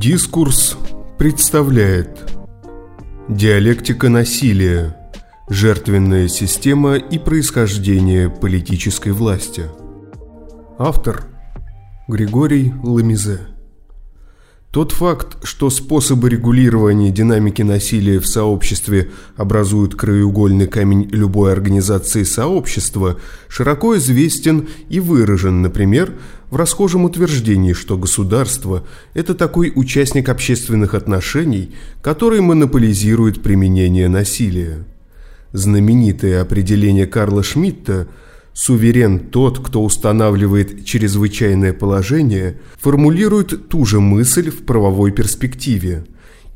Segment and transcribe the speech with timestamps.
[0.00, 0.78] Дискурс
[1.18, 2.32] представляет
[3.28, 4.96] Диалектика насилия.
[5.50, 9.64] Жертвенная система и происхождение политической власти
[10.78, 11.26] Автор
[12.08, 13.40] Григорий Ламизе
[14.70, 23.18] тот факт, что способы регулирования динамики насилия в сообществе образуют краеугольный камень любой организации сообщества,
[23.48, 26.12] широко известен и выражен, например,
[26.50, 34.84] в расхожем утверждении, что государство– это такой участник общественных отношений, который монополизирует применение насилия.
[35.52, 38.06] Знаменитое определение Карла Шмидта–
[38.52, 46.04] Суверен тот, кто устанавливает чрезвычайное положение, формулирует ту же мысль в правовой перспективе.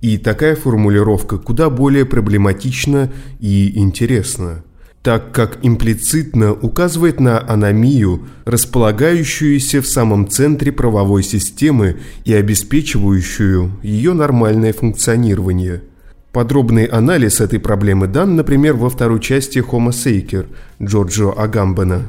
[0.01, 4.65] И такая формулировка куда более проблематична и интересна,
[5.03, 14.13] так как имплицитно указывает на аномию, располагающуюся в самом центре правовой системы и обеспечивающую ее
[14.13, 15.83] нормальное функционирование–
[16.35, 20.49] Подробный анализ этой проблемы дан, например, во второй части «Homo Saker»
[20.83, 22.09] Джорджо Агамбана.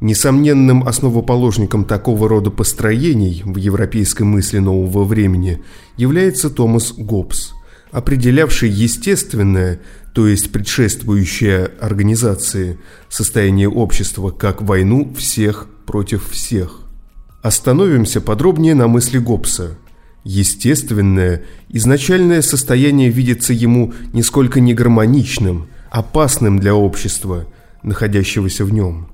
[0.00, 5.64] Несомненным основоположником такого рода построений в европейской мысли нового времени
[5.96, 7.54] является Томас Гоббс,
[7.90, 9.80] определявший естественное,
[10.14, 12.78] то есть предшествующее организации,
[13.08, 16.82] состояние общества как войну всех против всех.
[17.42, 19.76] Остановимся подробнее на мысли Гоббса–
[20.28, 27.46] Естественное, изначальное состояние видится ему нисколько не гармоничным, опасным для общества,
[27.84, 29.06] находящегося в нем.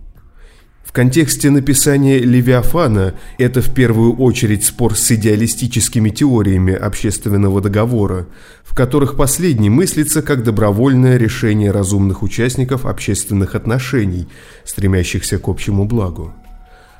[0.82, 8.26] В контексте написания «Левиафана» это в первую очередь спор с идеалистическими теориями общественного договора,
[8.64, 14.28] в которых последний мыслится как добровольное решение разумных участников общественных отношений,
[14.64, 16.32] стремящихся к общему благу.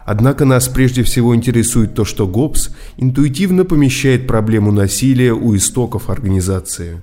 [0.05, 7.03] Однако нас прежде всего интересует то, что Гоббс интуитивно помещает проблему насилия у истоков организации.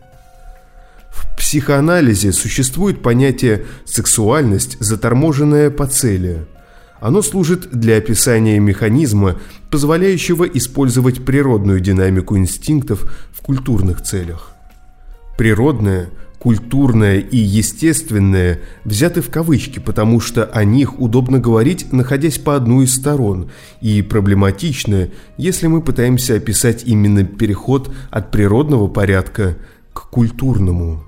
[1.10, 6.46] В психоанализе существует понятие «сексуальность, заторможенная по цели».
[7.00, 9.38] Оно служит для описания механизма,
[9.72, 14.52] позволяющего использовать природную динамику инстинктов в культурных целях.
[15.38, 22.56] Природное культурное и естественное взяты в кавычки, потому что о них удобно говорить, находясь по
[22.56, 23.52] одну из сторон,
[23.82, 29.58] и проблематично, если мы пытаемся описать именно переход от природного порядка
[29.94, 31.04] к культурному.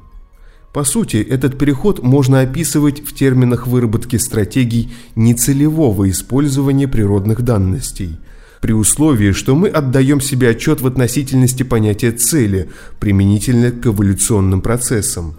[0.74, 8.18] По сути, этот переход можно описывать в терминах выработки стратегий нецелевого использования природных данностей–
[8.62, 15.36] при условии, что мы отдаем себе отчет в относительности понятия цели, применительно к эволюционным процессам.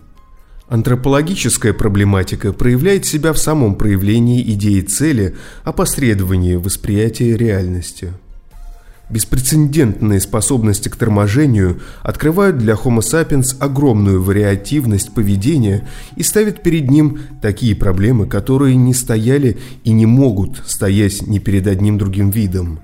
[0.68, 8.12] Антропологическая проблематика проявляет себя в самом проявлении идеи цели, опосредовании восприятия реальности.
[9.10, 17.18] Беспрецедентные способности к торможению открывают для Homo sapiens огромную вариативность поведения и ставят перед ним
[17.42, 22.80] такие проблемы, которые не стояли и не могут стоять ни перед одним другим видом.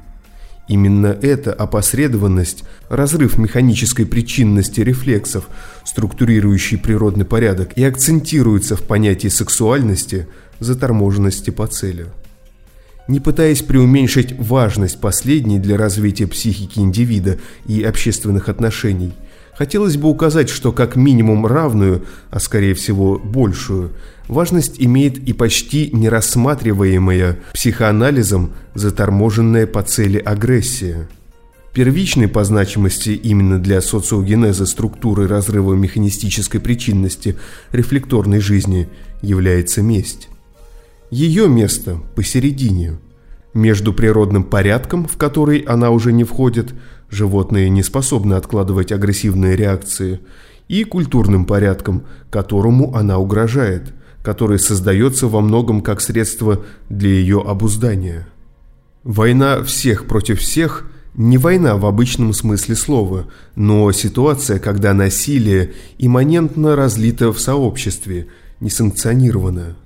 [0.69, 5.49] Именно эта опосредованность, разрыв механической причинности рефлексов,
[5.85, 10.29] структурирующий природный порядок, и акцентируется в понятии сексуальности,
[10.61, 12.07] заторможенности по цели.
[13.09, 19.15] Не пытаясь преуменьшить важность последней для развития психики индивида и общественных отношений–
[19.59, 23.91] Хотелось бы указать, что как минимум равную, а скорее всего большую,
[24.29, 31.09] важность имеет и почти нерассматриваемая психоанализом заторможенная по цели агрессия.
[31.75, 37.37] Первичной по значимости именно для социогенеза структуры разрыва механистической причинности
[37.73, 38.89] рефлекторной жизни
[39.23, 40.29] является месть.
[41.11, 42.99] Ее место посередине,
[43.55, 46.75] между природным порядком, в который она уже не входит,
[47.11, 50.21] животные не способны откладывать агрессивные реакции,
[50.69, 58.29] и культурным порядком, которому она угрожает, который создается во многом как средство для ее обуздания.
[59.03, 60.85] Война всех против всех–
[61.19, 68.29] не война в обычном смысле слова, но ситуация, когда насилие имманентно разлито в сообществе,
[68.61, 69.77] несанкционированно.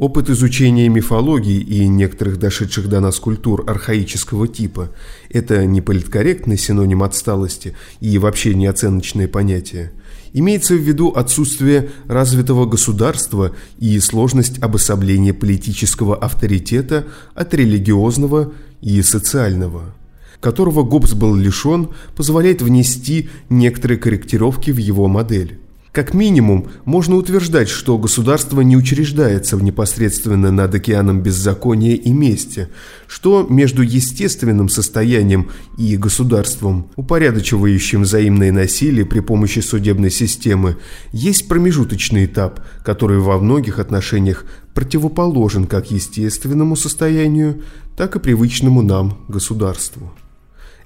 [0.00, 4.88] Опыт изучения мифологии и некоторых дошедших до нас культур архаического типа–
[5.28, 9.92] это не политкорректный синоним отсталости и вообще не оценочное понятие.
[10.32, 19.94] Имеется в виду отсутствие развитого государства и сложность обособления политического авторитета от религиозного и социального
[20.40, 25.60] которого Гоббс был лишен, позволяет внести некоторые корректировки в его модель.
[25.92, 32.68] Как минимум, можно утверждать, что государство не учреждается в непосредственно над океаном беззакония и мести,
[33.08, 40.76] что между естественным состоянием и государством, упорядочивающим взаимное насилие при помощи судебной системы,
[41.10, 44.44] есть промежуточный этап, который во многих отношениях
[44.74, 47.62] противоположен как естественному состоянию,
[47.96, 50.12] так и привычному нам государству.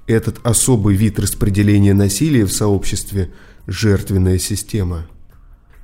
[0.07, 3.31] Этот особый вид распределения насилия в сообществе–
[3.67, 5.07] жертвенная система.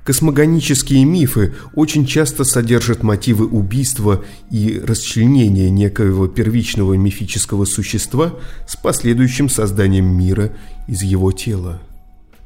[0.03, 8.33] Космогонические мифы очень часто содержат мотивы убийства и расчленения некоего первичного мифического существа
[8.67, 10.53] с последующим созданием мира
[10.87, 11.81] из его тела.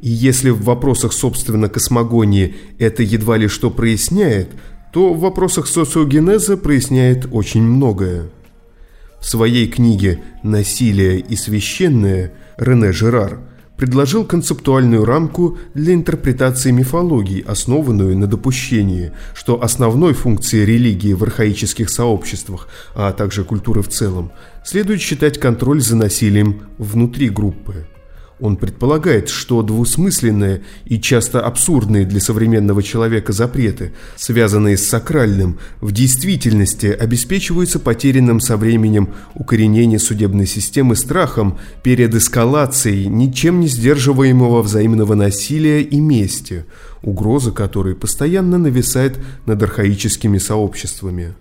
[0.02, 4.52] И если в вопросах, собственно, космогонии это едва ли что проясняет,
[4.92, 8.30] то в вопросах социогенеза проясняет очень многое.
[9.22, 13.40] В своей книге «Насилие и священное» Рене Жерар–
[13.78, 21.90] предложил концептуальную рамку для интерпретации мифологии, основанную на допущении, что основной функцией религии в архаических
[21.90, 24.32] сообществах, а также культуры в целом,
[24.64, 27.86] следует считать контроль за насилием внутри группы.
[28.42, 35.94] Он предполагает, что двусмысленные и часто абсурдные для современного человека запреты, связанные с сакральным, в
[35.94, 45.16] действительности обеспечиваются потерянным со временем укоренения судебной системы страхом перед эскалацией ничем не сдерживаемого взаимного
[45.16, 46.66] насилия и мести,
[47.04, 51.36] угроза которой постоянно нависает над архаическими сообществами.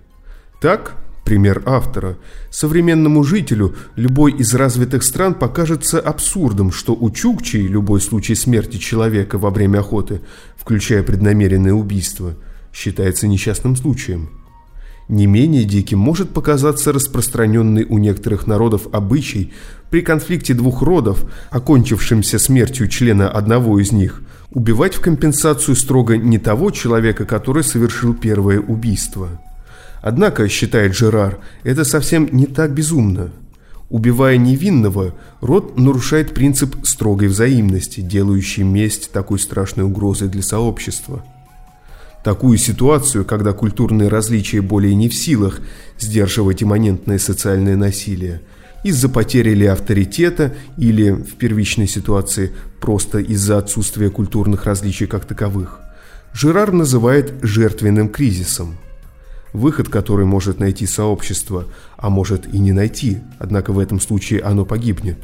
[0.61, 2.19] Так, Пример автора.
[2.51, 9.39] Современному жителю любой из развитых стран покажется абсурдом, что у Чукчей любой случай смерти человека
[9.39, 10.21] во время охоты,
[10.57, 12.35] включая преднамеренное убийство,
[12.75, 14.29] считается несчастным случаем.
[15.09, 19.53] Не менее диким может показаться распространенный у некоторых народов обычай
[19.91, 26.39] при конфликте двух родов, окончившемся смертью члена одного из них, убивать в компенсацию строго не
[26.39, 29.29] того человека, который совершил первое убийство–
[30.05, 33.31] Однако, считает Жерар, это совсем не так безумно.
[33.89, 41.25] Убивая невинного, род нарушает принцип строгой взаимности, делающий месть такой страшной угрозой для сообщества.
[42.23, 45.61] Такую ситуацию, когда культурные различия более не в силах
[45.99, 48.43] сдерживать имманентное социальное насилие,
[48.85, 55.81] из-за потери ли авторитета или, в первичной ситуации, просто из-за отсутствия культурных различий как таковых,
[56.35, 58.77] Жерар называет жертвенным кризисом–
[59.55, 61.67] выход, который может найти сообщество,
[61.97, 65.17] а может и не найти, однако в этом случае оно погибнет,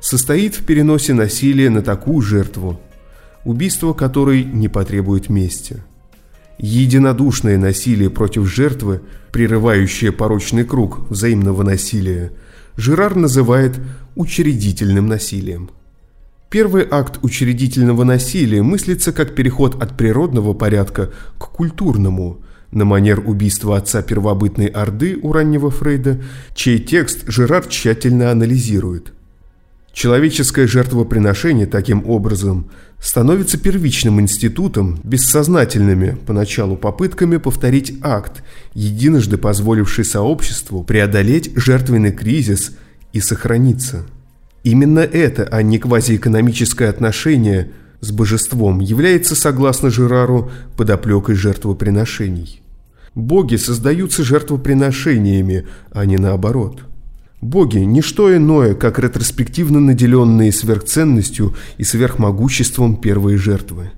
[0.00, 2.78] состоит в переносе насилия на такую жертву,
[3.44, 5.82] убийство которой не потребует мести.
[6.58, 12.32] Единодушное насилие против жертвы, прерывающее порочный круг взаимного насилия,
[12.76, 13.78] Жирар называет
[14.16, 15.70] учредительным насилием.
[16.50, 23.76] Первый акт учредительного насилия мыслится как переход от природного порядка к культурному– на манер убийства
[23.76, 26.20] отца первобытной Орды у раннего Фрейда,
[26.54, 29.12] чей текст Жерар тщательно анализирует.
[29.92, 32.70] Человеческое жертвоприношение таким образом
[33.00, 38.44] становится первичным институтом, бессознательными поначалу попытками повторить акт,
[38.74, 42.76] единожды позволивший сообществу преодолеть жертвенный кризис
[43.12, 44.04] и сохраниться.
[44.62, 52.62] Именно это, а не квазиэкономическое отношение– с божеством является, согласно Жерару, подоплекой жертвоприношений.
[53.14, 56.82] Боги создаются жертвоприношениями, а не наоборот.
[57.40, 63.90] Боги– не что иное, как ретроспективно наделенные сверхценностью и сверхмогуществом первые жертвы.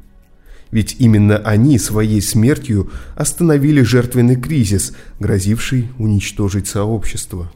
[0.71, 7.51] Ведь именно они своей смертью остановили жертвенный кризис, грозивший уничтожить сообщество.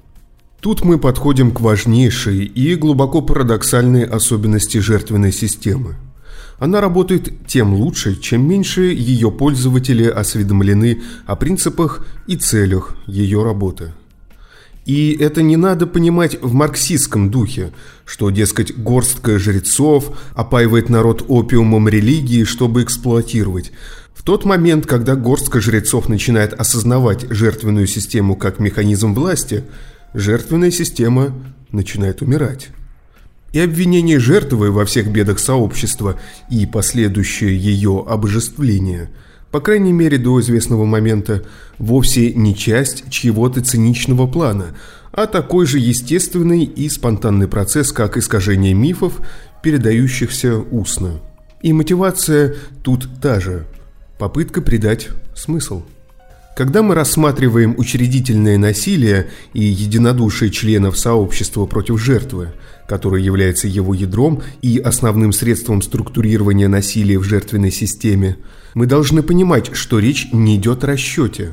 [0.60, 5.94] Тут мы подходим к важнейшей и глубоко парадоксальной особенности жертвенной системы–
[6.58, 13.92] она работает тем лучше, чем меньше ее пользователи осведомлены о принципах и целях ее работы.
[14.86, 17.72] И это не надо понимать в марксистском духе,
[18.04, 23.72] что, дескать, горстка жрецов опаивает народ опиумом религии, чтобы эксплуатировать.
[24.14, 29.64] В тот момент, когда горстка жрецов начинает осознавать жертвенную систему как механизм власти,
[30.12, 31.34] жертвенная система
[31.72, 32.68] начинает умирать
[33.54, 36.18] и обвинение жертвы во всех бедах сообщества
[36.50, 39.10] и последующее ее обожествление,
[39.52, 41.44] по крайней мере до известного момента,
[41.78, 44.74] вовсе не часть чьего-то циничного плана,
[45.12, 49.20] а такой же естественный и спонтанный процесс, как искажение мифов,
[49.62, 51.20] передающихся устно.
[51.62, 53.68] И мотивация тут та же–
[54.18, 55.84] попытка придать смысл.
[56.54, 62.52] Когда мы рассматриваем учредительное насилие и единодушие членов сообщества против жертвы,
[62.86, 68.36] которое является его ядром и основным средством структурирования насилия в жертвенной системе,
[68.74, 71.50] мы должны понимать, что речь не идет о расчете.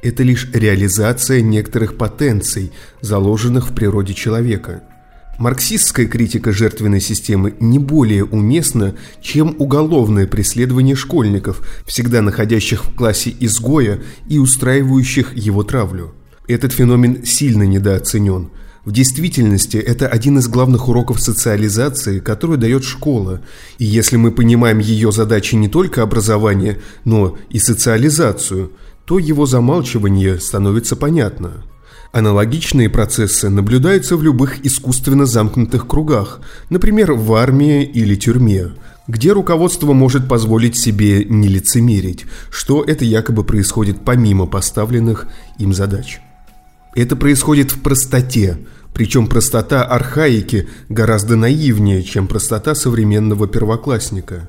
[0.00, 4.84] Это лишь реализация некоторых потенций, заложенных в природе человека–
[5.38, 13.34] Марксистская критика жертвенной системы не более уместна, чем уголовное преследование школьников, всегда находящих в классе
[13.40, 16.14] изгоя и устраивающих его травлю.
[16.46, 18.50] Этот феномен сильно недооценен.
[18.84, 23.40] В действительности это один из главных уроков социализации, который дает школа.
[23.78, 28.72] И если мы понимаем ее задачи не только образование, но и социализацию,
[29.06, 31.64] то его замалчивание становится понятно.
[32.14, 38.70] Аналогичные процессы наблюдаются в любых искусственно замкнутых кругах, например, в армии или тюрьме,
[39.08, 45.26] где руководство может позволить себе не лицемерить, что это якобы происходит помимо поставленных
[45.58, 46.20] им задач.
[46.94, 48.58] Это происходит в простоте,
[48.94, 54.48] причем простота архаики гораздо наивнее, чем простота современного первоклассника.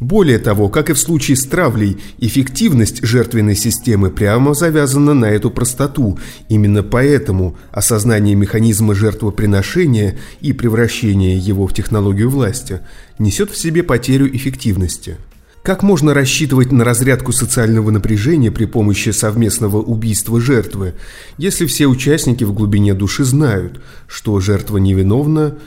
[0.00, 5.50] Более того, как и в случае с травлей, эффективность жертвенной системы прямо завязана на эту
[5.50, 6.18] простоту.
[6.48, 12.80] Именно поэтому осознание механизма жертвоприношения и превращение его в технологию власти
[13.18, 15.16] несет в себе потерю эффективности.
[15.64, 20.94] Как можно рассчитывать на разрядку социального напряжения при помощи совместного убийства жертвы,
[21.38, 25.58] если все участники в глубине души знают, что жертва невиновна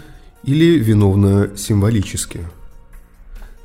[0.44, 2.40] или виновна символически?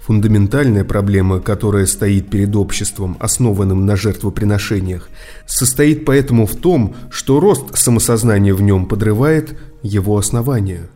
[0.06, 5.08] Фундаментальная проблема, которая стоит перед обществом, основанным на жертвоприношениях,
[5.46, 10.88] состоит поэтому в том, что рост самосознания в нем подрывает его основания.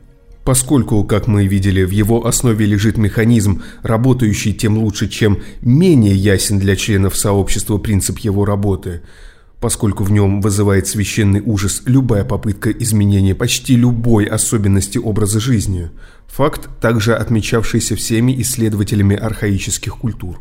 [0.44, 6.60] Поскольку, как мы видели, в его основе лежит механизм, работающий тем лучше, чем менее ясен
[6.60, 9.02] для членов сообщества принцип его работы–
[9.60, 15.90] поскольку в нем вызывает священный ужас любая попытка изменения почти любой особенности образа жизни.
[16.28, 20.40] Факт, также отмечавшийся всеми исследователями архаических культур.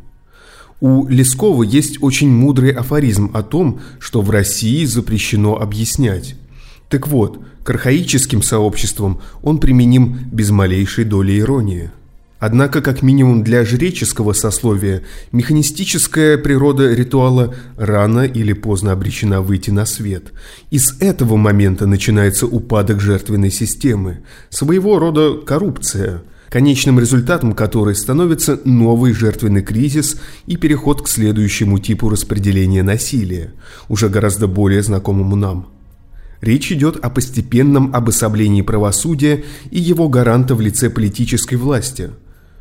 [0.80, 6.36] У Лескова есть очень мудрый афоризм о том, что в России запрещено объяснять.
[6.88, 11.92] Так вот, к архаическим сообществам он применим без малейшей доли иронии–
[12.40, 15.04] Однако, как минимум для жреческого сословия,
[15.34, 20.32] механистическая природа ритуала рано или поздно обречена выйти на свет.
[20.72, 24.20] И с этого момента начинается упадок жертвенной системы,
[24.50, 30.18] своего рода коррупция, конечным результатом которой становится новый жертвенный кризис
[30.48, 33.52] и переход к следующему типу распределения насилия,
[33.90, 35.68] уже гораздо более знакомому нам.
[36.40, 42.12] Речь идет о постепенном обособлении правосудия и его гаранта в лице политической власти–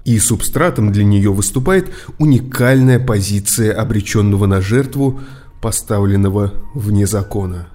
[0.09, 5.21] и субстратом для нее выступает уникальная позиция обреченного на жертву,
[5.61, 7.69] поставленного вне закона.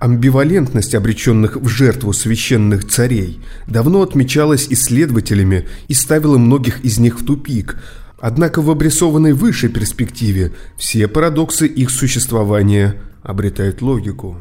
[0.00, 7.24] Амбивалентность обреченных в жертву священных царей давно отмечалась исследователями и ставила многих из них в
[7.24, 7.76] тупик,
[8.18, 14.38] однако в обрисованной выше перспективе все парадоксы их существования обретают логику.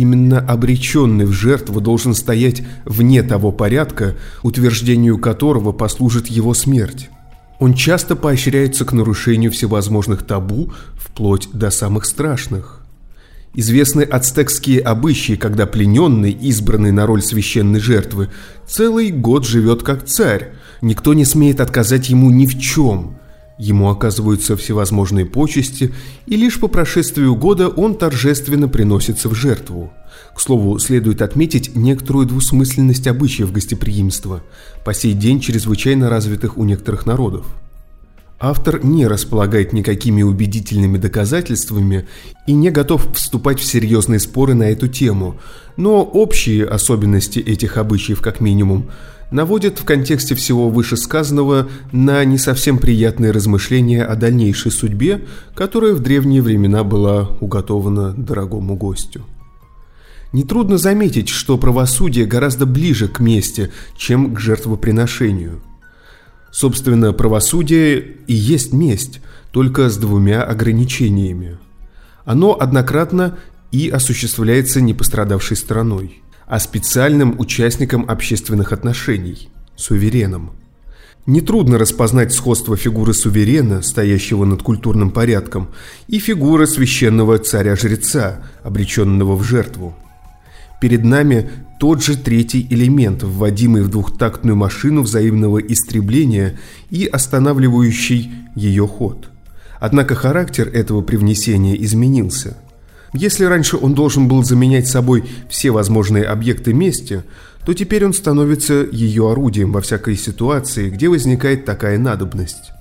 [0.00, 7.10] Именно обреченный в жертву должен стоять вне того порядка, утверждению которого послужит его смерть.
[7.58, 12.80] Он часто поощряется к нарушению всевозможных табу, вплоть до самых страшных.
[13.52, 18.30] Известны ацтекские обычаи, когда плененный, избранный на роль священной жертвы,
[18.66, 20.54] целый год живет как царь.
[20.80, 23.18] Никто не смеет отказать ему ни в чем.
[23.60, 25.92] Ему оказываются всевозможные почести,
[26.24, 29.92] и лишь по прошествию года он торжественно приносится в жертву.
[30.34, 34.42] К слову, следует отметить некоторую двусмысленность обычаев гостеприимства,
[34.82, 37.44] по сей день чрезвычайно развитых у некоторых народов.
[38.38, 42.08] Автор не располагает никакими убедительными доказательствами
[42.46, 45.38] и не готов вступать в серьезные споры на эту тему,
[45.76, 48.88] но общие особенности этих обычаев как минимум
[49.30, 56.00] наводит в контексте всего вышесказанного на не совсем приятные размышления о дальнейшей судьбе, которая в
[56.00, 59.24] древние времена была уготована дорогому гостю.
[60.32, 65.60] Нетрудно заметить, что правосудие гораздо ближе к мести, чем к жертвоприношению.
[66.52, 69.20] Собственно, правосудие и есть месть,
[69.50, 71.58] только с двумя ограничениями.
[72.24, 73.38] Оно однократно
[73.72, 80.50] и осуществляется непострадавшей стороной– а специальным участником общественных отношений– сувереном.
[81.24, 85.68] Нетрудно распознать сходство фигуры суверена, стоящего над культурным порядком,
[86.08, 89.94] и фигуры священного царя-жреца, обреченного в жертву.
[90.80, 96.58] Перед нами тот же третий элемент, вводимый в двухтактную машину взаимного истребления
[96.90, 99.30] и останавливающий ее ход–
[99.80, 102.58] Однако характер этого привнесения изменился.
[103.12, 107.24] Если раньше он должен был заменять собой все возможные объекты мести,
[107.64, 112.72] то теперь он становится ее орудием во всякой ситуации, где возникает такая надобность.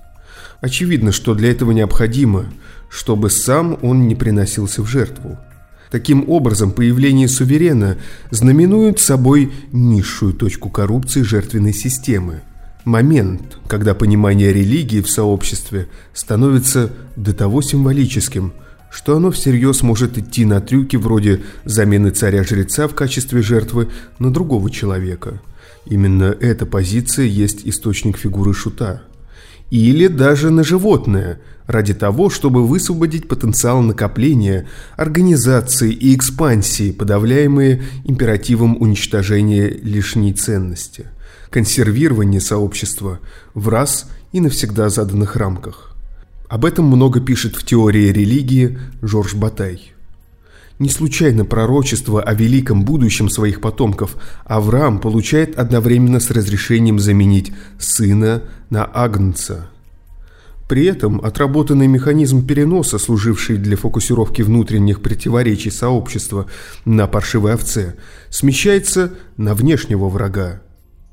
[0.62, 2.46] Очевидно, что для этого необходимо,
[2.90, 5.38] чтобы сам он не приносился в жертву.
[5.90, 7.98] Таким образом, появление суверена
[8.30, 12.42] знаменует собой низшую точку коррупции жертвенной системы.
[12.86, 18.54] Момент, когда понимание религии в сообществе становится до того символическим,
[18.92, 24.70] что оно всерьез может идти на трюки вроде замены царя-жреца в качестве жертвы на другого
[24.72, 25.42] человека.
[25.86, 29.04] Именно эта позиция есть источник фигуры шута–
[29.70, 34.68] или даже на животное, ради того, чтобы высвободить потенциал накопления,
[34.98, 41.06] организации и экспансии, подавляемые императивом уничтожения лишней ценности,
[41.52, 43.20] консервирования сообщества
[43.54, 45.89] в раз и навсегда заданных рамках.
[46.50, 49.94] Об этом много пишет в теории религии Жорж Батай.
[50.80, 54.16] Не случайно пророчество о великом будущем своих потомков
[54.46, 59.70] Авраам получает одновременно с разрешением заменить сына на агнца.
[60.68, 66.48] При этом отработанный механизм переноса, служивший для фокусировки внутренних противоречий сообщества
[66.84, 67.96] на паршивой овце,
[68.30, 70.62] смещается на внешнего врага.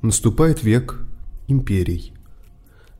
[0.01, 0.99] Наступает век
[1.47, 2.16] империй.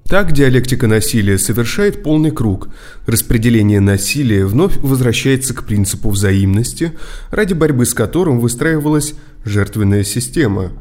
[0.10, 2.70] Так диалектика насилия совершает полный круг.
[3.08, 6.94] Распределение насилия вновь возвращается к принципу взаимности,
[7.30, 10.72] ради борьбы с которым выстраивалась жертвенная система.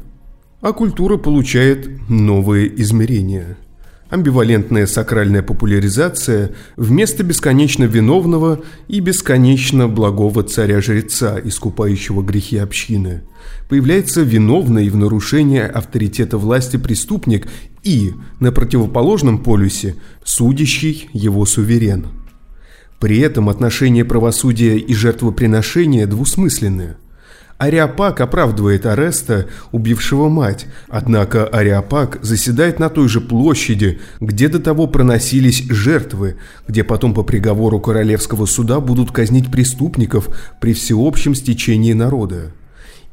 [0.61, 3.57] А культура получает новые измерения–
[4.09, 13.23] Амбивалентная сакральная популяризация вместо бесконечно виновного и бесконечно благого царя-жреца, искупающего грехи общины.
[13.67, 17.47] Появляется виновный в нарушении авторитета власти преступник
[17.87, 22.07] и, на противоположном полюсе, судящий его суверен.
[22.99, 26.97] При этом отношения правосудия и жертвоприношения двусмысленны–
[27.57, 34.85] Ариапак оправдывает Ареста, убившего мать, однако Ариапак заседает на той же площади, где до того
[34.85, 36.35] проносились жертвы,
[36.67, 40.29] где потом по приговору королевского суда будут казнить преступников
[40.61, 42.51] при всеобщем стечении народа.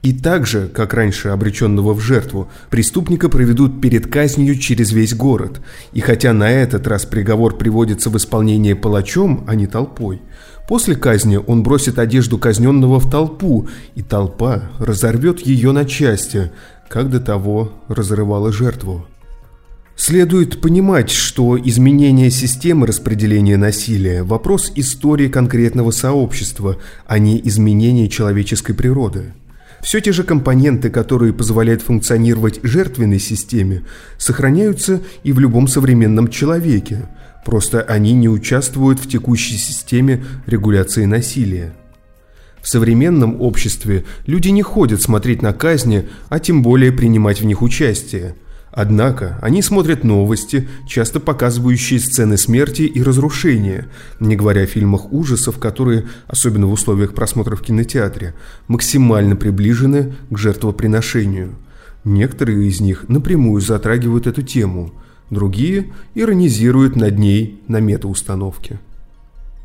[0.05, 5.63] И так же, как раньше обреченного в жертву, преступника проведут перед казнью через весь город.
[5.95, 10.21] И хотя на этот раз приговор приводится в исполнение палачом, а не толпой,
[10.69, 16.53] после казни он бросит одежду казненного в толпу, и толпа разорвет ее на части,
[16.91, 19.07] как до того разрывала жертву.
[19.97, 26.77] Следует понимать, что изменение системы распределения насилия– вопрос истории конкретного сообщества,
[27.07, 29.33] а не изменение человеческой природы.
[29.85, 33.85] Все те же компоненты, которые позволяют функционировать жертвенной системе,
[34.17, 37.07] сохраняются и в любом современном человеке.
[37.45, 41.75] Просто они не участвуют в текущей системе регуляции насилия.
[42.63, 47.61] В современном обществе люди не ходят смотреть на казни, а тем более принимать в них
[47.61, 48.37] участие–
[48.77, 53.87] Однако они смотрят новости, часто показывающие сцены смерти и разрушения,
[54.19, 58.35] не говоря о фильмах ужасов, которые, особенно в условиях просмотра в кинотеатре,
[58.67, 61.55] максимально приближены к жертвоприношению.
[62.03, 64.93] Некоторые из них напрямую затрагивают эту тему,
[65.31, 68.81] другие иронизируют над ней на метаустановке.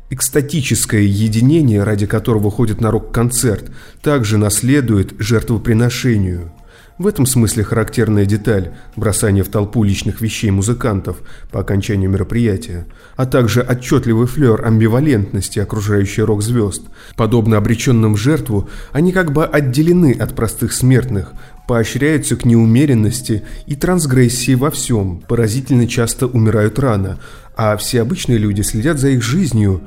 [0.08, 6.52] Экстатическое единение, ради которого ходит на рок-концерт, также наследует жертвоприношению–
[7.00, 11.16] в этом смысле характерная деталь– бросание в толпу личных вещей музыкантов
[11.50, 12.86] по окончанию мероприятия,
[13.16, 16.82] а также отчетливый флер амбивалентности, окружающий рок-звезд.
[17.16, 21.32] Подобно обреченным в жертву, они как бы отделены от простых смертных,
[21.66, 27.18] поощряются к неумеренности и трансгрессии во всем, поразительно часто умирают рано,
[27.56, 29.80] а все обычные люди следят за их жизнью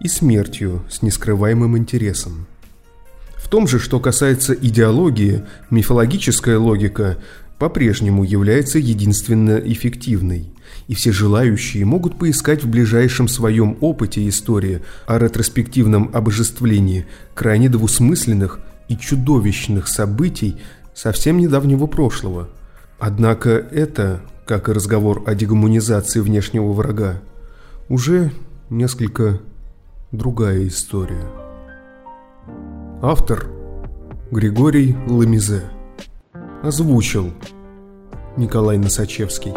[0.00, 2.46] и смертью с нескрываемым интересом
[3.50, 7.18] том же, что касается идеологии, мифологическая логика
[7.58, 10.52] по-прежнему является единственно эффективной,
[10.86, 18.60] и все желающие могут поискать в ближайшем своем опыте истории о ретроспективном обожествлении крайне двусмысленных
[18.88, 20.56] и чудовищных событий
[20.94, 22.48] совсем недавнего прошлого.
[22.98, 27.20] Однако это, как и разговор о дегуманизации внешнего врага,
[27.88, 28.32] уже
[28.70, 29.40] несколько
[30.12, 31.49] другая история.
[33.02, 33.46] Автор
[34.30, 35.62] Григорий Ламизе
[36.62, 37.32] Озвучил
[38.36, 39.54] Николай Носачевский